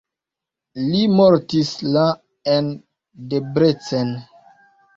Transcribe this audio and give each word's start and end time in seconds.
Li 0.93 1.01
mortis 1.19 1.75
la 1.97 2.07
en 2.55 2.73
Debrecen. 3.35 4.13